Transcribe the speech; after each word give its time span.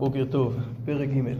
בוקר 0.00 0.24
טוב, 0.30 0.56
פרק 0.84 1.08
ג' 1.08 1.34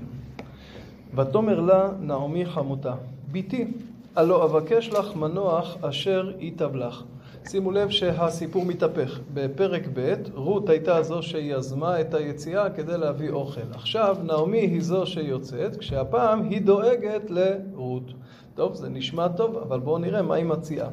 ותאמר 1.14 1.60
לה 1.60 1.88
נעמי 2.00 2.46
חמותה, 2.46 2.94
בתי, 3.32 3.72
הלא 4.16 4.44
אבקש 4.44 4.88
לך 4.88 5.16
מנוח 5.16 5.76
אשר 5.84 6.32
ייטב 6.38 6.76
לך. 6.76 7.02
שימו 7.48 7.70
לב 7.70 7.90
שהסיפור 7.90 8.64
מתהפך. 8.64 9.20
בפרק 9.34 9.88
ב', 9.94 10.14
רות 10.34 10.68
הייתה 10.68 11.02
זו 11.02 11.22
שיזמה 11.22 12.00
את 12.00 12.14
היציאה 12.14 12.70
כדי 12.70 12.98
להביא 12.98 13.30
אוכל. 13.30 13.72
עכשיו 13.74 14.16
נעמי 14.24 14.60
היא 14.60 14.82
זו 14.82 15.06
שיוצאת, 15.06 15.76
כשהפעם 15.76 16.48
היא 16.48 16.62
דואגת 16.62 17.30
לרות. 17.30 18.12
טוב, 18.54 18.74
זה 18.74 18.88
נשמע 18.88 19.28
טוב, 19.28 19.56
אבל 19.56 19.80
בואו 19.80 19.98
נראה 19.98 20.22
מה 20.22 20.34
היא 20.34 20.44
מציעה. 20.44 20.88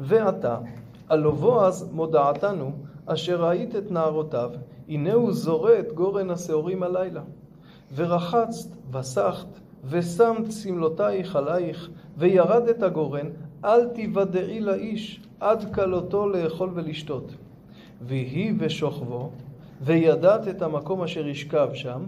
ועתה, 0.00 0.58
הלא 1.08 1.30
בועז 1.30 1.88
מודעתנו, 1.92 2.72
אשר 3.06 3.44
ראית 3.44 3.76
את 3.76 3.90
נערותיו, 3.90 4.50
הנה 4.88 5.12
הוא 5.12 5.32
זורה 5.32 5.78
את 5.78 5.92
גורן 5.92 6.30
השעורים 6.30 6.82
הלילה. 6.82 7.22
ורחצת, 7.94 8.68
וסחת, 8.92 9.46
ושמת 9.88 10.52
שמלותייך 10.52 11.36
עלייך, 11.36 11.90
וירד 12.18 12.68
את 12.68 12.82
הגורן, 12.82 13.26
אל 13.64 13.88
תיוודעי 13.88 14.60
לאיש, 14.60 15.20
עד 15.40 15.74
כלותו 15.74 16.28
לאכול 16.28 16.70
ולשתות. 16.74 17.32
ויהי 18.02 18.52
ושוכבו, 18.58 19.30
וידעת 19.82 20.48
את 20.48 20.62
המקום 20.62 21.02
אשר 21.02 21.26
ישכב 21.26 21.68
שם, 21.74 22.02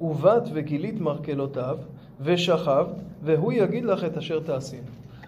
ובאת 0.00 0.42
וגילית 0.52 1.00
מרכלותיו, 1.00 1.78
ושכבת, 2.20 2.94
והוא 3.24 3.52
יגיד 3.52 3.84
לך 3.84 4.04
את 4.04 4.16
אשר 4.16 4.40
תעשין. 4.40 4.84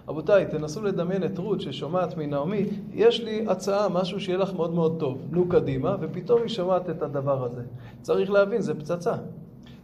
רבותיי, 0.09 0.47
תנסו 0.47 0.83
לדמיין 0.83 1.25
את 1.25 1.39
רות 1.39 1.61
ששומעת 1.61 2.17
מנעמי, 2.17 2.67
יש 2.95 3.21
לי 3.21 3.45
הצעה, 3.49 3.89
משהו 3.89 4.21
שיהיה 4.21 4.39
לך 4.39 4.55
מאוד 4.55 4.75
מאוד 4.75 4.97
טוב. 4.99 5.19
נו 5.31 5.49
קדימה, 5.49 5.97
ופתאום 6.01 6.41
היא 6.41 6.49
שומעת 6.49 6.91
את 6.91 7.03
הדבר 7.03 7.45
הזה. 7.45 7.63
צריך 8.03 8.31
להבין, 8.31 8.61
זה 8.61 8.75
פצצה. 8.75 9.15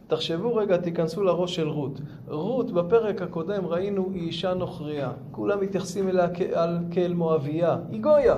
תחשבו 0.07 0.55
רגע, 0.55 0.77
תיכנסו 0.77 1.23
לראש 1.23 1.55
של 1.55 1.69
רות. 1.69 2.01
רות, 2.27 2.71
בפרק 2.71 3.21
הקודם 3.21 3.65
ראינו, 3.65 4.09
היא 4.13 4.21
אישה 4.21 4.53
נוכריה. 4.53 5.11
כולם 5.31 5.61
מתייחסים 5.61 6.09
אליה 6.09 6.29
כאל, 6.29 6.77
כאל 6.91 7.13
מואביה. 7.13 7.77
היא 7.91 8.01
גויה. 8.01 8.37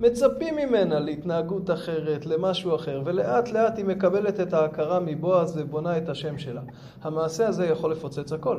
מצפים 0.00 0.56
ממנה 0.56 1.00
להתנהגות 1.00 1.70
אחרת, 1.70 2.26
למשהו 2.26 2.74
אחר, 2.74 3.02
ולאט 3.04 3.52
לאט 3.52 3.78
היא 3.78 3.84
מקבלת 3.84 4.40
את 4.40 4.54
ההכרה 4.54 5.00
מבועז 5.00 5.58
ובונה 5.58 5.98
את 5.98 6.08
השם 6.08 6.38
שלה. 6.38 6.60
המעשה 7.02 7.48
הזה 7.48 7.66
יכול 7.66 7.92
לפוצץ 7.92 8.32
הכל. 8.32 8.56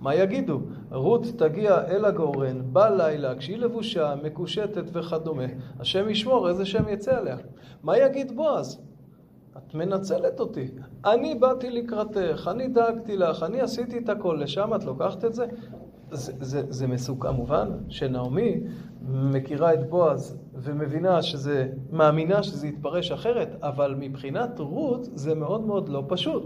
מה 0.00 0.14
יגידו? 0.14 0.60
רות 0.90 1.26
תגיע 1.36 1.84
אל 1.88 2.04
הגורן 2.04 2.60
בלילה, 2.72 3.34
כשהיא 3.34 3.58
לבושה, 3.58 4.14
מקושטת 4.22 4.84
וכדומה. 4.92 5.44
השם 5.80 6.08
ישמור 6.08 6.48
איזה 6.48 6.66
שם 6.66 6.88
יצא 6.88 7.18
עליה. 7.18 7.36
מה 7.82 7.98
יגיד 7.98 8.36
בועז? 8.36 8.80
את 9.56 9.74
מנצלת 9.74 10.40
אותי. 10.40 10.68
אני 11.04 11.34
באתי 11.34 11.70
לקראתך, 11.70 12.50
אני 12.50 12.68
דאגתי 12.68 13.16
לך, 13.16 13.42
אני 13.42 13.60
עשיתי 13.60 13.98
את 13.98 14.08
הכל, 14.08 14.38
לשם 14.42 14.74
את 14.74 14.84
לוקחת 14.84 15.24
את 15.24 15.34
זה? 15.34 15.46
זה, 16.10 16.32
זה, 16.40 16.62
זה 16.68 16.86
מסוכן, 16.86 17.28
כמובן 17.28 17.70
שנעמי 17.88 18.60
מכירה 19.08 19.74
את 19.74 19.90
בועז 19.90 20.38
ומבינה 20.54 21.22
שזה, 21.22 21.68
מאמינה 21.92 22.42
שזה 22.42 22.66
יתפרש 22.66 23.12
אחרת, 23.12 23.48
אבל 23.62 23.94
מבחינת 23.98 24.60
רות 24.60 25.08
זה 25.14 25.34
מאוד 25.34 25.66
מאוד 25.66 25.88
לא 25.88 26.04
פשוט. 26.08 26.42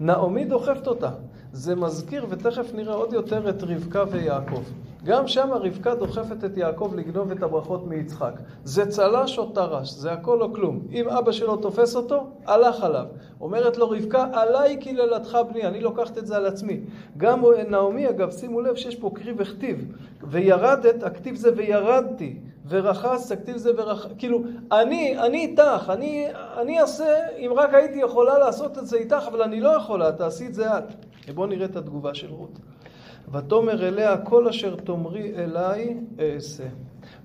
נעמי 0.00 0.44
דוחפת 0.44 0.86
אותה. 0.86 1.10
זה 1.52 1.74
מזכיר, 1.74 2.26
ותכף 2.28 2.74
נראה 2.74 2.94
עוד 2.94 3.12
יותר 3.12 3.48
את 3.48 3.62
רבקה 3.62 4.04
ויעקב. 4.10 4.62
גם 5.04 5.28
שם 5.28 5.50
רבקה 5.52 5.94
דוחפת 5.94 6.44
את 6.44 6.56
יעקב 6.56 6.92
לגנוב 6.96 7.30
את 7.30 7.42
הברכות 7.42 7.86
מיצחק. 7.86 8.32
זה 8.64 8.86
צלש 8.86 9.38
או 9.38 9.50
טרש, 9.50 9.90
זה 9.90 10.12
הכל 10.12 10.42
או 10.42 10.52
כלום. 10.52 10.80
אם 10.92 11.08
אבא 11.08 11.32
שלו 11.32 11.56
תופס 11.56 11.96
אותו, 11.96 12.26
הלך 12.46 12.84
עליו. 12.84 13.04
אומרת 13.40 13.78
לו 13.78 13.90
רבקה, 13.90 14.26
עליי 14.32 14.76
קללתך 14.76 15.38
בני, 15.50 15.62
אני 15.62 15.80
לוקחת 15.80 16.18
את 16.18 16.26
זה 16.26 16.36
על 16.36 16.46
עצמי. 16.46 16.80
גם 17.16 17.42
נעמי, 17.68 18.08
אגב, 18.08 18.30
שימו 18.30 18.60
לב 18.60 18.74
שיש 18.76 18.96
פה 18.96 19.10
קרי 19.14 19.32
וכתיב. 19.36 19.92
וירדת, 20.22 21.02
הכתיב 21.02 21.34
זה 21.34 21.50
וירדתי. 21.56 22.38
ורחס, 22.68 23.32
הכתיב 23.32 23.56
זה 23.56 23.70
ורח... 23.76 24.06
כאילו, 24.18 24.42
אני, 24.72 25.18
אני 25.18 25.38
איתך, 25.38 25.90
אני, 25.90 26.26
אני 26.60 26.80
אעשה, 26.80 27.28
אם 27.36 27.52
רק 27.56 27.74
הייתי 27.74 27.98
יכולה 27.98 28.38
לעשות 28.38 28.78
את 28.78 28.86
זה 28.86 28.96
איתך, 28.96 29.24
אבל 29.28 29.42
אני 29.42 29.60
לא 29.60 29.76
יכולה, 29.76 30.12
תעשי 30.12 30.46
את 30.46 30.54
זה 30.54 30.78
את. 30.78 30.84
ובואו 31.28 31.46
נראה 31.46 31.64
את 31.64 31.76
התגובה 31.76 32.14
של 32.14 32.30
רות. 32.30 32.58
ותאמר 33.32 33.88
אליה 33.88 34.16
כל 34.16 34.48
אשר 34.48 34.76
תאמרי 34.76 35.32
אליי 35.36 35.96
אעשה. 36.20 36.64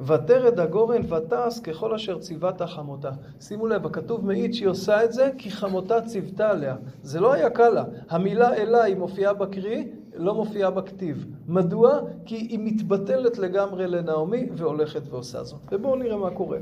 ותרד 0.08 0.60
הגורן 0.60 1.14
ותעש 1.14 1.60
ככל 1.60 1.94
אשר 1.94 2.20
ציוותה 2.20 2.68
חמותה. 2.68 3.12
שימו 3.42 3.68
לב, 3.68 3.86
הכתוב 3.86 4.26
מעיד 4.26 4.54
שהיא 4.54 4.68
עושה 4.68 5.04
את 5.04 5.14
זה 5.14 5.30
כי 5.38 5.52
חמותה 5.52 6.02
ציוותה 6.02 6.50
עליה. 6.50 6.76
זה 7.04 7.20
לא 7.20 7.34
היה 7.34 7.50
קל 7.50 7.70
לה. 7.70 7.84
המילה 8.10 8.54
אליי 8.54 8.96
מופיעה 8.96 9.34
בקריא, 9.34 9.84
לא 10.20 10.36
מופיעה 10.36 10.72
בכתיב. 10.72 11.26
מדוע? 11.48 12.00
כי 12.26 12.36
היא 12.36 12.60
מתבטלת 12.62 13.38
לגמרי 13.38 13.88
לנעמי 13.88 14.46
והולכת 14.56 15.02
ועושה 15.10 15.44
זאת. 15.44 15.60
ובואו 15.72 15.96
נראה 15.96 16.18
מה 16.18 16.30
קורה. 16.30 16.58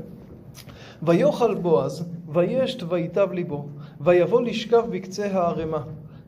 ויאכל 1.02 1.54
בועז, 1.54 2.04
וישת 2.28 2.82
ויטב 2.88 3.32
ליבו, 3.32 3.66
ויבוא 4.00 4.42
לשכב 4.42 4.84
בקצה 4.90 5.26
הערמה. 5.26 5.82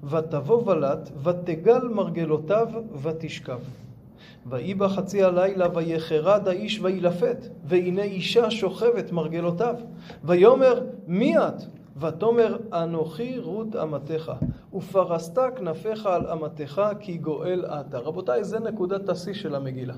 ותבוא 0.04 0.70
ולט, 0.70 1.10
ותגל 1.22 1.88
מרגלותיו, 1.88 2.68
ותשכב. 3.02 3.58
ויהי 4.46 4.74
בחצי 4.74 5.22
הלילה, 5.22 5.66
ויחרד 5.74 6.48
האיש 6.48 6.80
וילפת, 6.82 7.46
והנה 7.64 8.02
אישה 8.02 8.50
שוכבת 8.50 9.12
מרגלותיו. 9.12 9.74
ויאמר, 10.24 10.80
מי 11.06 11.38
את? 11.38 11.62
ותאמר, 11.96 12.56
אנוכי 12.72 13.38
רות 13.38 13.76
אמתך, 13.76 14.32
ופרסת 14.74 15.38
כנפיך 15.56 16.06
על 16.06 16.26
אמתך, 16.26 16.82
כי 17.00 17.16
גואל 17.16 17.64
אתה. 17.66 17.98
רבותיי, 17.98 18.44
זה 18.44 18.60
נקודת 18.60 19.08
השיא 19.08 19.34
של 19.34 19.54
המגילה. 19.54 19.94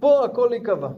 פה 0.00 0.24
הכל 0.24 0.48
ייקבע. 0.52 0.88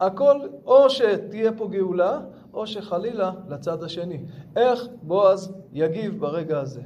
הכל, 0.00 0.40
או 0.66 0.90
שתהיה 0.90 1.52
פה 1.52 1.68
גאולה, 1.68 2.20
או 2.54 2.66
שחלילה 2.66 3.32
לצד 3.48 3.82
השני. 3.82 4.20
איך 4.56 4.88
בועז 5.02 5.52
יגיב 5.72 6.20
ברגע 6.20 6.60
הזה? 6.60 6.82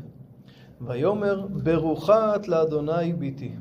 ויאמר 0.81 1.47
ברוכה 1.50 2.37
את 2.37 2.49
לאדוני 2.49 3.12
ביתי. 3.12 3.53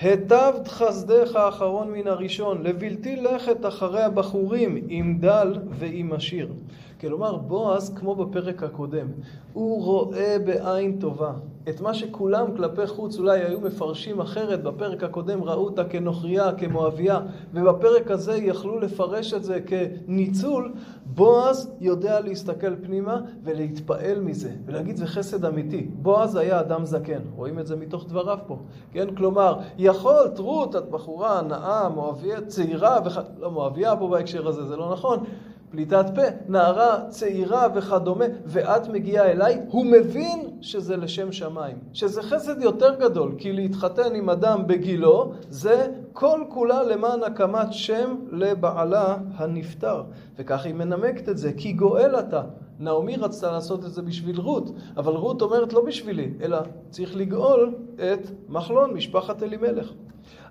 היטבת 0.00 0.68
חסדך 0.68 1.36
האחרון 1.36 1.92
מן 1.92 2.06
הראשון, 2.06 2.62
לבלתי 2.62 3.16
לכת 3.16 3.66
אחרי 3.66 4.02
הבחורים 4.02 4.84
עם 4.88 5.18
דל 5.20 5.58
ועם 5.70 6.12
עשיר. 6.12 6.52
כלומר, 7.00 7.36
בועז, 7.36 7.94
כמו 7.94 8.14
בפרק 8.14 8.62
הקודם, 8.62 9.06
הוא 9.52 9.84
רואה 9.84 10.36
בעין 10.44 10.98
טובה. 11.00 11.32
את 11.68 11.80
מה 11.80 11.94
שכולם 11.94 12.56
כלפי 12.56 12.86
חוץ 12.86 13.18
אולי 13.18 13.40
היו 13.40 13.60
מפרשים 13.60 14.20
אחרת, 14.20 14.62
בפרק 14.62 15.02
הקודם 15.02 15.42
ראו 15.42 15.64
אותה 15.64 15.84
כנוכריה, 15.84 16.52
כמואביה, 16.52 17.20
ובפרק 17.54 18.10
הזה 18.10 18.36
יכלו 18.36 18.80
לפרש 18.80 19.34
את 19.34 19.44
זה 19.44 19.60
כניצול, 19.60 20.72
בועז 21.06 21.70
יודע 21.80 22.20
להסתכל 22.20 22.76
פנימה 22.76 23.20
ולהתפעל 23.44 24.20
מזה, 24.20 24.50
ולהגיד 24.66 24.96
זה 24.96 25.06
חסד 25.06 25.44
אמיתי. 25.44 25.86
בועז 26.02 26.36
היה 26.36 26.60
אדם 26.60 26.84
זקן, 26.84 27.20
רואים 27.36 27.58
את 27.58 27.66
זה 27.66 27.76
מתוך 27.76 28.06
דבריו 28.08 28.38
פה, 28.46 28.58
כן? 28.92 29.14
כלומר, 29.14 29.58
יכולת, 29.78 30.38
רות, 30.38 30.76
את 30.76 30.90
בחורה 30.90 31.42
נאה, 31.42 31.88
מואביה, 31.88 32.40
צעירה, 32.40 32.98
וח... 33.04 33.18
לא 33.38 33.50
מואביה 33.50 33.96
פה 33.96 34.08
בהקשר 34.08 34.48
הזה, 34.48 34.64
זה 34.64 34.76
לא 34.76 34.92
נכון. 34.92 35.24
פליטת 35.70 36.06
פה, 36.14 36.22
נערה 36.48 37.00
צעירה 37.08 37.68
וכדומה, 37.74 38.24
ואת 38.46 38.88
מגיעה 38.88 39.30
אליי, 39.30 39.60
הוא 39.68 39.86
מבין 39.86 40.50
שזה 40.60 40.96
לשם 40.96 41.32
שמיים, 41.32 41.78
שזה 41.92 42.22
חסד 42.22 42.62
יותר 42.62 42.94
גדול, 42.94 43.34
כי 43.38 43.52
להתחתן 43.52 44.14
עם 44.14 44.30
אדם 44.30 44.66
בגילו, 44.66 45.32
זה 45.48 45.86
כל 46.12 46.40
כולה 46.48 46.82
למען 46.82 47.22
הקמת 47.22 47.72
שם 47.72 48.16
לבעלה 48.32 49.16
הנפטר. 49.34 50.02
וכך 50.38 50.64
היא 50.64 50.74
מנמקת 50.74 51.28
את 51.28 51.38
זה, 51.38 51.52
כי 51.56 51.72
גואל 51.72 52.18
אתה. 52.18 52.42
נעמי 52.78 53.16
רצתה 53.16 53.50
לעשות 53.50 53.84
את 53.84 53.92
זה 53.92 54.02
בשביל 54.02 54.40
רות, 54.40 54.70
אבל 54.96 55.12
רות 55.12 55.42
אומרת 55.42 55.72
לא 55.72 55.84
בשבילי, 55.84 56.30
אלא 56.42 56.58
צריך 56.90 57.16
לגאול 57.16 57.74
את 57.96 58.30
מחלון, 58.48 58.94
משפחת 58.94 59.42
אלימלך. 59.42 59.92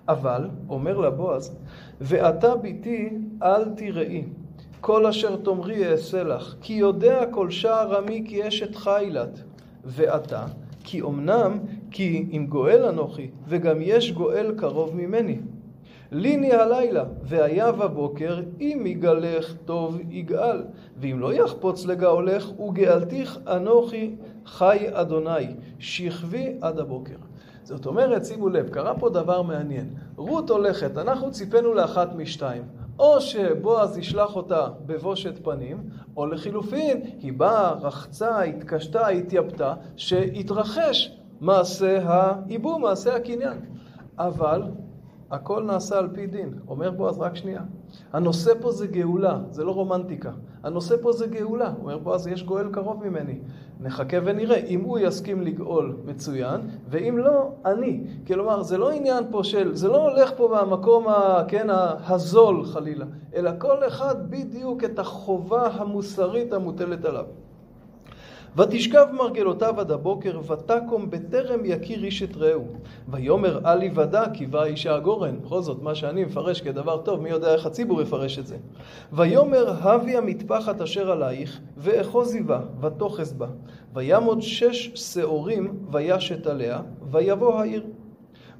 אבל, 0.08 0.48
אומר 0.68 0.98
לה 0.98 1.10
בועז, 1.10 1.56
ואתה 2.00 2.56
ביתי 2.56 3.18
אל 3.42 3.64
תראי. 3.64 4.24
כל 4.80 5.06
אשר 5.06 5.36
תאמרי 5.36 5.92
אעשה 5.92 6.22
לך, 6.22 6.54
כי 6.60 6.72
יודע 6.72 7.24
כל 7.30 7.50
שער 7.50 7.96
עמי 7.96 8.24
כי 8.28 8.48
אשת 8.48 8.76
חילת. 8.76 9.40
ועתה, 9.84 10.44
כי 10.84 11.02
אמנם, 11.02 11.58
כי 11.90 12.26
אם 12.32 12.46
גואל 12.48 12.84
אנוכי, 12.84 13.30
וגם 13.48 13.76
יש 13.80 14.12
גואל 14.12 14.54
קרוב 14.56 14.96
ממני. 14.96 15.38
ליני 16.12 16.52
הלילה, 16.52 17.04
והיה 17.22 17.72
בבוקר, 17.72 18.40
אם 18.60 18.82
יגלך 18.86 19.54
טוב 19.64 19.98
יגאל, 20.10 20.62
ואם 20.96 21.20
לא 21.20 21.32
יחפוץ 21.32 21.86
לגאולך, 21.86 22.60
וגאלתיך 22.60 23.38
אנוכי 23.46 24.14
חי 24.46 24.86
אדוני, 24.92 25.46
שכבי 25.78 26.56
עד 26.60 26.78
הבוקר. 26.78 27.16
זאת 27.62 27.86
אומרת, 27.86 28.24
שימו 28.24 28.48
לב, 28.48 28.68
קרה 28.68 28.94
פה 28.98 29.10
דבר 29.10 29.42
מעניין. 29.42 29.90
רות 30.16 30.50
הולכת, 30.50 30.98
אנחנו 30.98 31.30
ציפינו 31.30 31.74
לאחת 31.74 32.14
משתיים. 32.14 32.62
או 33.00 33.20
שבועז 33.20 33.98
ישלח 33.98 34.36
אותה 34.36 34.68
בבושת 34.86 35.44
פנים, 35.44 35.90
או 36.16 36.26
לחילופין, 36.26 37.00
היא 37.20 37.32
באה, 37.32 37.72
רחצה, 37.72 38.42
התקשתה, 38.42 39.08
התייבתה, 39.08 39.74
שהתרחש 39.96 41.16
מעשה 41.40 41.98
הייבום, 42.48 42.82
מעשה 42.82 43.16
הקניין. 43.16 43.58
אבל 44.18 44.62
הכל 45.30 45.62
נעשה 45.62 45.98
על 45.98 46.08
פי 46.12 46.26
דין. 46.26 46.54
אומר 46.68 46.90
בועז, 46.90 47.18
רק 47.18 47.36
שנייה. 47.36 47.62
הנושא 48.12 48.52
פה 48.60 48.72
זה 48.72 48.86
גאולה, 48.86 49.38
זה 49.50 49.64
לא 49.64 49.70
רומנטיקה. 49.70 50.30
הנושא 50.62 50.94
פה 51.02 51.12
זה 51.12 51.26
גאולה. 51.26 51.72
אומר 51.80 51.98
בועז, 51.98 52.26
יש 52.26 52.44
גואל 52.44 52.68
קרוב 52.72 53.08
ממני. 53.08 53.38
נחכה 53.80 54.16
ונראה. 54.24 54.56
אם 54.56 54.80
הוא 54.80 54.98
יסכים 54.98 55.42
לגאול, 55.42 55.96
מצוין, 56.04 56.60
ואם 56.88 57.18
לא, 57.18 57.48
אני. 57.64 58.04
כלומר, 58.26 58.62
זה 58.62 58.78
לא 58.78 58.90
עניין 58.90 59.24
פה 59.30 59.44
של, 59.44 59.74
זה 59.76 59.88
לא 59.88 60.10
הולך 60.10 60.30
פה 60.36 60.48
מהמקום, 60.52 61.08
ה, 61.08 61.44
כן, 61.48 61.66
הזול 62.06 62.64
חלילה, 62.64 63.06
אלא 63.34 63.50
כל 63.58 63.86
אחד 63.86 64.30
בדיוק 64.30 64.84
את 64.84 64.98
החובה 64.98 65.66
המוסרית 65.66 66.52
המוטלת 66.52 67.04
עליו. 67.04 67.24
ותשכב 68.56 69.06
מרגלותיו 69.12 69.80
עד 69.80 69.90
הבוקר, 69.90 70.40
ותקום 70.46 71.10
בטרם 71.10 71.60
יכיר 71.64 72.04
איש 72.04 72.22
את 72.22 72.36
רעהו. 72.36 72.66
ויאמר 73.08 73.60
אל 73.64 73.82
יוודע 73.82 74.24
כי 74.32 74.46
בא 74.46 74.64
אישה 74.64 74.94
הגורן. 74.94 75.40
בכל 75.40 75.62
זאת, 75.62 75.82
מה 75.82 75.94
שאני 75.94 76.24
מפרש 76.24 76.60
כדבר 76.60 76.98
טוב, 76.98 77.20
מי 77.20 77.30
יודע 77.30 77.54
איך 77.54 77.66
הציבור 77.66 78.02
יפרש 78.02 78.38
את 78.38 78.46
זה. 78.46 78.56
ויאמר 79.12 79.74
הבי 79.80 80.16
המטפחת 80.16 80.80
אשר 80.80 81.10
עלייך, 81.10 81.60
ואחוזי 81.76 82.42
בה, 82.42 82.60
ותאחז 82.80 83.32
בה. 83.32 83.46
וימוד 83.94 84.42
שש 84.42 84.90
שעורים, 84.94 85.76
וישת 85.92 86.46
עליה, 86.46 86.80
ויבוא 87.10 87.54
העיר. 87.54 87.82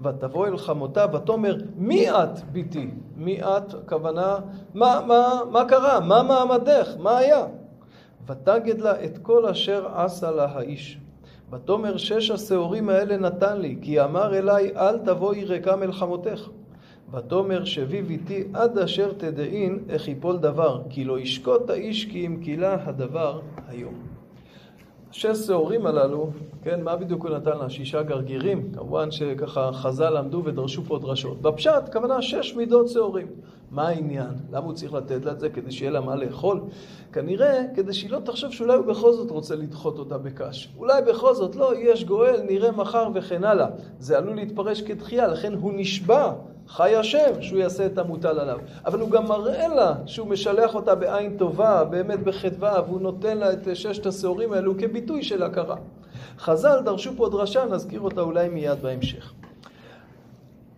ותבוא 0.02 0.46
אל 0.46 0.56
חמותה 0.56 1.06
ותאמר 1.12 1.56
מי 1.76 2.10
את 2.10 2.40
ביתי? 2.52 2.90
מי 3.16 3.42
את? 3.42 3.74
הכוונה 3.74 4.38
מה, 4.74 5.00
מה, 5.06 5.40
מה 5.50 5.64
קרה? 5.64 6.00
מה 6.00 6.22
מעמדך? 6.22 6.88
מה 6.98 7.18
היה? 7.18 7.46
ותגד 8.30 8.80
לה 8.80 9.04
את 9.04 9.18
כל 9.18 9.46
אשר 9.46 9.86
עשה 9.94 10.30
לה 10.30 10.44
האיש. 10.44 10.98
ותאמר 11.52 11.96
שש 11.96 12.30
השעורים 12.30 12.88
האלה 12.88 13.16
נתן 13.16 13.60
לי, 13.60 13.76
כי 13.82 14.00
אמר 14.00 14.38
אלי 14.38 14.76
אל 14.76 14.98
תבואי 14.98 15.44
ריקה 15.44 15.76
מלחמותך. 15.76 16.48
ותאמר 17.12 17.64
שבי 17.64 18.02
ביתי 18.02 18.44
עד 18.54 18.78
אשר 18.78 19.12
תדעין 19.12 19.84
איך 19.88 20.08
יפול 20.08 20.38
דבר, 20.38 20.82
כי 20.90 21.04
לא 21.04 21.18
ישקוט 21.18 21.70
האיש 21.70 22.04
כי 22.04 22.26
אם 22.26 22.40
קילה 22.44 22.76
הדבר 22.84 23.40
היום. 23.68 23.94
שש 25.12 25.36
שעורים 25.46 25.86
הללו, 25.86 26.30
כן, 26.62 26.82
מה 26.82 26.96
בדיוק 26.96 27.26
הוא 27.26 27.36
נתן 27.36 27.58
לה? 27.58 27.70
שישה 27.70 28.02
גרגירים? 28.02 28.72
כמובן 28.72 29.10
שככה 29.10 29.70
חז"ל 29.72 30.18
למדו 30.18 30.42
ודרשו 30.44 30.82
פה 30.84 30.98
דרשות. 30.98 31.42
בפשט, 31.42 31.92
כוונה 31.92 32.22
שש 32.22 32.54
מידות 32.54 32.88
שעורים. 32.88 33.26
מה 33.70 33.88
העניין? 33.88 34.30
למה 34.52 34.66
הוא 34.66 34.72
צריך 34.72 34.92
לתת 34.92 35.24
לה 35.24 35.32
את 35.32 35.40
זה? 35.40 35.50
כדי 35.50 35.72
שיהיה 35.72 35.90
לה 35.90 36.00
מה 36.00 36.16
לאכול? 36.16 36.60
כנראה 37.12 37.62
כדי 37.74 37.92
שהיא 37.92 38.10
לא 38.10 38.18
תחשוב 38.18 38.52
שאולי 38.52 38.74
הוא 38.74 38.86
בכל 38.86 39.12
זאת 39.12 39.30
רוצה 39.30 39.56
לדחות 39.56 39.98
אותה 39.98 40.18
בקש. 40.18 40.68
אולי 40.78 41.02
בכל 41.02 41.34
זאת, 41.34 41.56
לא, 41.56 41.72
יש 41.78 42.04
גואל, 42.04 42.40
נראה 42.48 42.70
מחר 42.72 43.08
וכן 43.14 43.44
הלאה. 43.44 43.66
זה 43.98 44.18
עלול 44.18 44.36
להתפרש 44.36 44.82
כדחייה, 44.82 45.26
לכן 45.26 45.54
הוא 45.54 45.72
נשבע, 45.74 46.32
חי 46.68 46.96
השם, 46.96 47.42
שהוא 47.42 47.58
יעשה 47.58 47.86
את 47.86 47.98
המוטל 47.98 48.38
עליו. 48.38 48.58
אבל 48.84 49.00
הוא 49.00 49.10
גם 49.10 49.26
מראה 49.28 49.68
לה 49.68 49.94
שהוא 50.06 50.28
משלח 50.28 50.74
אותה 50.74 50.94
בעין 50.94 51.36
טובה, 51.36 51.84
באמת 51.84 52.22
בחדווה, 52.22 52.82
והוא 52.86 53.00
נותן 53.00 53.38
לה 53.38 53.52
את 53.52 53.68
ששת 53.74 54.06
השעורים 54.06 54.52
האלו 54.52 54.78
כביטוי 54.78 55.22
של 55.22 55.42
הכרה. 55.42 55.76
חז"ל 56.38 56.80
דרשו 56.84 57.10
פה 57.16 57.28
דרשה, 57.28 57.64
נזכיר 57.64 58.00
אותה 58.00 58.20
אולי 58.20 58.48
מיד 58.48 58.82
בהמשך. 58.82 59.32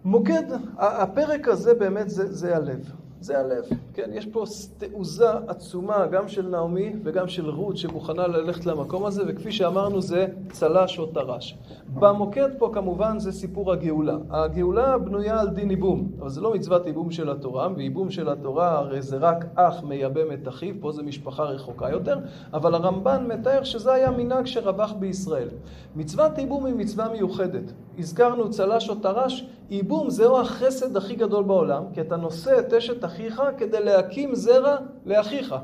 מוקד, 0.05 0.43
הפרק 0.79 1.49
הזה 1.49 1.75
באמת 1.75 2.11
זה, 2.11 2.33
זה 2.33 2.57
הלב. 2.57 2.93
זה 3.23 3.41
הלב. 3.41 3.65
כן, 3.95 4.11
יש 4.13 4.27
פה 4.27 4.45
תעוזה 4.79 5.31
עצומה 5.49 6.07
גם 6.07 6.29
של 6.29 6.47
נעמי 6.49 6.93
וגם 7.05 7.29
של 7.29 7.51
רות 7.51 7.77
שמוכנה 7.77 8.27
ללכת 8.27 8.67
למקום 8.67 9.05
הזה, 9.05 9.23
וכפי 9.27 9.53
שאמרנו 9.53 10.01
זה 10.01 10.27
צל"ש 10.53 10.99
או 10.99 11.07
טר"ש. 11.07 11.55
במוקד 11.95 12.49
פה 12.59 12.71
כמובן 12.75 13.19
זה 13.19 13.33
סיפור 13.33 13.73
הגאולה. 13.73 14.17
הגאולה 14.31 14.99
בנויה 14.99 15.41
על 15.41 15.49
דין 15.49 15.71
ייבום, 15.71 16.09
אבל 16.21 16.29
זה 16.29 16.41
לא 16.41 16.55
מצוות 16.55 16.87
ייבום 16.87 17.11
של 17.11 17.31
התורה, 17.31 17.69
וייבום 17.77 18.11
של 18.11 18.29
התורה 18.29 18.79
הרי 18.79 19.03
זה 19.03 19.17
רק 19.17 19.45
אח 19.55 19.83
מייבם 19.83 20.33
את 20.33 20.49
אחיו, 20.49 20.75
פה 20.81 20.93
זה 20.93 21.03
משפחה 21.03 21.43
רחוקה 21.43 21.91
יותר, 21.91 22.19
אבל 22.53 22.75
הרמב"ן 22.75 23.27
מתאר 23.29 23.65
שזה 23.65 23.93
היה 23.93 24.11
מנהג 24.11 24.47
שרווח 24.47 24.93
בישראל. 24.93 25.49
מצוות 25.97 26.39
ייבום 26.39 26.67
היא 26.67 26.75
מצווה 26.75 27.09
מיוחדת. 27.09 27.73
הזכרנו 27.99 28.51
צל"ש 28.51 28.89
או 28.89 28.95
טר"ש, 28.95 29.45
ייבום 29.73 30.11
זהו 30.11 30.41
החסד 30.41 30.97
הכי 30.97 31.15
גדול 31.15 31.45
בעולם, 31.45 31.85
כי 31.93 32.01
אתה 32.01 32.17
נושא 32.17 32.59
את 32.59 32.73
אשת 32.73 33.05
אחיך 33.05 33.43
כדי 33.59 33.85
להקים 33.85 34.35
זרע 34.35 34.77
לאחיך. 35.07 35.55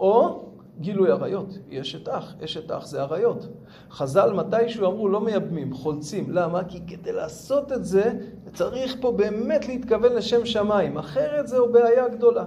או 0.00 0.44
גילוי 0.80 1.10
עריות, 1.10 1.58
יש 1.70 1.94
את 1.94 2.08
אח, 2.08 2.34
אשת 2.44 2.70
אח 2.70 2.86
זה 2.86 3.02
עריות. 3.02 3.48
חז"ל 3.90 4.32
מתישהו 4.32 4.86
אמרו 4.86 5.08
לא 5.08 5.20
מייבמים, 5.20 5.74
חולצים. 5.74 6.30
למה? 6.30 6.64
כי 6.64 6.80
כדי 6.86 7.12
לעשות 7.12 7.72
את 7.72 7.84
זה 7.84 8.12
צריך 8.54 8.96
פה 9.00 9.12
באמת 9.12 9.68
להתכוון 9.68 10.12
לשם 10.12 10.46
שמיים, 10.46 10.98
אחרת 10.98 11.48
זהו 11.48 11.72
בעיה 11.72 12.08
גדולה. 12.08 12.44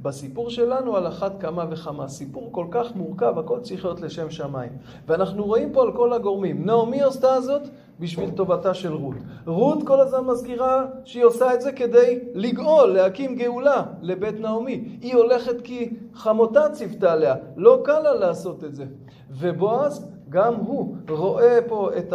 בסיפור 0.00 0.50
שלנו 0.50 0.96
על 0.96 1.06
אחת 1.06 1.40
כמה 1.40 1.64
וכמה. 1.70 2.08
סיפור 2.08 2.48
כל 2.52 2.66
כך 2.70 2.94
מורכב, 2.94 3.38
הכל 3.38 3.60
צריך 3.60 3.84
להיות 3.84 4.00
לשם 4.00 4.30
שמיים. 4.30 4.72
ואנחנו 5.06 5.44
רואים 5.44 5.72
פה 5.72 5.82
על 5.82 5.92
כל 5.92 6.12
הגורמים. 6.12 6.66
נעמי 6.66 7.02
עשתה 7.02 7.40
זאת 7.40 7.62
בשביל 8.00 8.30
טובתה 8.30 8.74
של 8.74 8.92
רות. 8.92 9.16
רות 9.46 9.78
כל 9.86 10.00
הזמן 10.00 10.24
מזכירה 10.24 10.86
שהיא 11.04 11.24
עושה 11.24 11.54
את 11.54 11.60
זה 11.60 11.72
כדי 11.72 12.18
לגאול, 12.34 12.88
להקים 12.88 13.34
גאולה 13.34 13.82
לבית 14.02 14.40
נעמי. 14.40 14.98
היא 15.00 15.14
הולכת 15.14 15.60
כי 15.60 15.90
חמותה 16.14 16.68
ציוותה 16.68 17.12
עליה, 17.12 17.34
לא 17.56 17.80
קל 17.84 18.00
לה 18.00 18.14
לעשות 18.14 18.64
את 18.64 18.74
זה. 18.74 18.84
ובועז, 19.30 20.10
גם 20.28 20.54
הוא 20.54 20.96
רואה 21.08 21.58
פה 21.68 21.90
את 21.98 22.12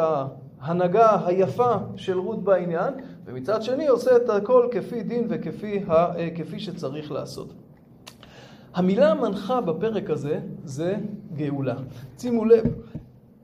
ההנהגה 0.62 1.18
היפה 1.26 1.74
של 1.96 2.20
רות 2.20 2.44
בעניין, 2.44 2.94
ומצד 3.26 3.62
שני 3.62 3.88
עושה 3.88 4.16
את 4.16 4.30
הכל 4.30 4.68
כפי 4.72 5.04
דין 5.04 5.28
וכפי 5.30 5.84
ה, 5.88 6.14
כפי 6.36 6.60
שצריך 6.60 7.12
לעשות. 7.12 7.54
המילה 8.74 9.12
המנחה 9.12 9.62
בפרק 9.62 10.10
הזה 10.10 10.40
זה 10.64 10.96
גאולה. 11.34 11.76
שימו 12.18 12.46
לב, 12.46 12.64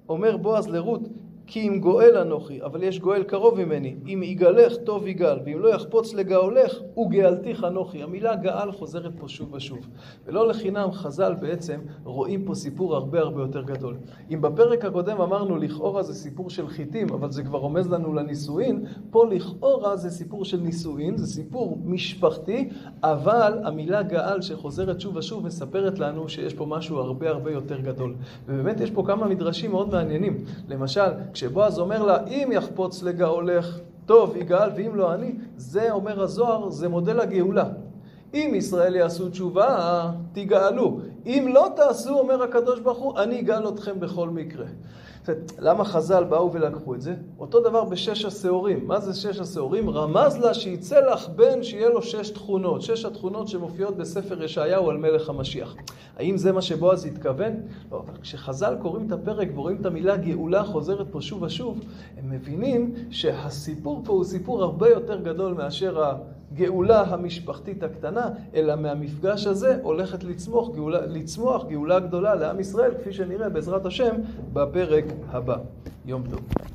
אומר 0.10 0.38
בועז 0.38 0.68
לרות, 0.68 1.02
כי 1.48 1.68
אם 1.68 1.80
גואל 1.80 2.18
אנוכי, 2.18 2.62
אבל 2.62 2.84
יש 2.84 3.00
גואל 3.00 3.24
קרוב 3.24 3.64
ממני. 3.64 3.96
אם 4.08 4.24
יגאלך, 4.24 4.74
טוב 4.84 5.08
יגאל, 5.08 5.40
ואם 5.46 5.60
לא 5.60 5.70
יחפוץ 5.70 6.14
לגאולך, 6.14 6.80
וגאלתיך 6.98 7.64
אנוכי. 7.64 8.04
המילה 8.04 8.36
גאל 8.36 8.72
חוזרת 8.72 9.12
פה 9.20 9.28
שוב 9.28 9.54
ושוב. 9.54 9.88
ולא 10.26 10.48
לחינם 10.48 10.92
חז"ל 10.92 11.36
בעצם 11.42 11.80
רואים 12.04 12.46
פה 12.46 12.56
סיפור 12.56 12.96
הרבה 12.96 13.20
הרבה 13.20 13.42
יותר 13.42 13.62
גדול. 13.62 13.98
אם 14.32 14.42
בפרק 14.42 14.86
הקודם 14.86 15.22
אמרנו 15.22 15.58
לכאורה 15.58 16.04
זה 16.04 16.14
סיפור 16.14 16.50
של 16.50 16.68
חיטים, 16.68 17.08
אבל 17.10 17.32
זה 17.32 17.44
כבר 17.44 17.60
רומז 17.60 17.92
לנו 17.92 18.14
לנישואין, 18.14 18.86
פה 19.10 19.26
לכאורה 19.26 19.96
זה 19.96 20.10
סיפור 20.10 20.46
של 20.46 20.60
נישואין, 20.60 21.18
זה 21.18 21.28
סיפור 21.28 21.78
משפחתי, 21.86 22.70
אבל 23.04 23.60
המילה 23.64 24.04
גאל 24.04 24.42
שחוזרת 24.42 25.02
שוב 25.02 25.16
ושוב 25.16 25.46
מספרת 25.46 26.00
לנו 26.00 26.30
שיש 26.30 26.54
פה 26.54 26.66
משהו 26.66 26.98
הרבה 26.98 27.30
הרבה 27.30 27.52
יותר 27.52 27.80
גדול. 27.80 28.16
ובאמת 28.46 28.80
יש 28.80 28.92
פה 28.92 29.04
כמה 29.06 29.28
מדרשים 29.28 29.72
מאוד 29.72 29.90
מעניינים. 29.92 30.38
למשל, 30.70 31.10
כשבועז 31.38 31.80
אומר 31.80 32.04
לה, 32.04 32.26
אם 32.28 32.50
יחפוץ 32.52 33.04
לגאולך, 33.04 33.80
טוב, 34.06 34.38
יגאל, 34.38 34.70
ואם 34.76 34.96
לא 34.96 35.14
אני, 35.14 35.32
זה, 35.58 35.92
אומר 35.92 36.22
הזוהר, 36.22 36.70
זה 36.70 36.90
מודל 36.90 37.20
הגאולה. 37.20 37.66
אם 38.34 38.52
ישראל 38.56 38.96
יעשו 38.96 39.30
תשובה, 39.30 40.12
תגאלו. 40.34 41.00
אם 41.28 41.48
לא 41.54 41.68
תעשו, 41.76 42.20
אומר 42.20 42.44
הקדוש 42.44 42.80
ברוך 42.80 42.98
הוא, 42.98 43.20
אני 43.20 43.40
אגאל 43.40 43.70
אתכם 43.70 44.00
בכל 44.00 44.30
מקרה. 44.30 44.66
למה 45.60 45.86
חז"ל 45.86 46.24
באו 46.24 46.54
ולקחו 46.54 46.96
את 46.96 47.02
זה? 47.02 47.16
אותו 47.40 47.60
דבר 47.60 47.84
בשש 47.84 48.26
השעורים. 48.26 48.88
מה 48.88 49.00
זה 49.00 49.14
שש 49.14 49.40
השעורים? 49.40 49.90
רמז 49.90 50.38
לה 50.38 50.54
שיצא 50.54 51.00
לך 51.00 51.30
בן 51.30 51.64
שיהיה 51.64 51.90
לו 51.90 52.02
שש 52.02 52.30
תכונות. 52.30 52.82
שש 52.82 53.06
התכונות 53.06 53.48
שמופיעות 53.48 53.98
בספר 53.98 54.44
ישעיהו 54.44 54.90
על 54.90 54.98
מלך 54.98 55.30
המשיח. 55.30 55.76
האם 56.18 56.38
זה 56.38 56.52
מה 56.52 56.62
שבועז 56.62 57.06
התכוון? 57.06 57.54
לא, 57.92 58.04
אבל 58.06 58.18
כשחז"ל 58.22 58.76
קוראים 58.82 59.08
את 59.08 59.12
הפרק 59.12 59.48
ורואים 59.56 59.78
את 59.82 59.86
המילה 59.86 60.18
גאולה 60.18 60.64
חוזרת 60.64 61.08
פה 61.12 61.22
שוב 61.22 61.42
ושוב, 61.42 61.80
הם 62.18 62.30
מבינים 62.30 62.94
שהסיפור 63.10 64.02
פה 64.06 64.14
הוא 64.14 64.24
סיפור 64.24 64.64
הרבה 64.64 64.90
יותר 64.90 65.22
גדול 65.22 65.54
מאשר 65.54 66.04
הגאולה 66.52 67.02
המשפחתית 67.02 67.84
הקטנה, 67.84 68.30
אלא 68.56 68.76
מהמפגש 68.76 69.48
הזה 69.48 69.78
הולכת 69.82 70.24
לצמוח 70.24 70.70
גאולה, 70.76 71.06
לצמוח 71.06 71.66
גאולה 71.66 72.00
גדולה 72.00 72.36
לעם 72.36 72.60
ישראל, 72.60 72.92
כפי 73.02 73.14
שנראה 73.14 73.50
בעזרת 73.50 73.86
השם 73.86 74.16
בפרק 74.54 75.06
הבא. 75.32 75.58
יום 76.06 76.24
טוב. 76.30 76.67